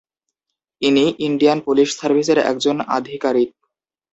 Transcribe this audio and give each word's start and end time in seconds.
ইনি 0.81 1.05
Indian 1.27 1.59
police 1.67 1.89
সার্ভিসের 1.99 2.39
একজন 2.51 2.77
আধিকারিক। 2.89 3.49